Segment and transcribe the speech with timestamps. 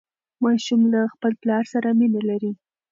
[0.43, 2.51] ماشوم له خپل پلار سره مینه لري.